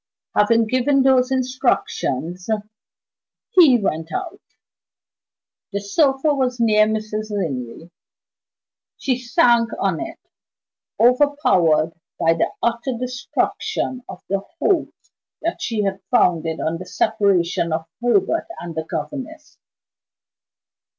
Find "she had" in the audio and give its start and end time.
15.61-16.01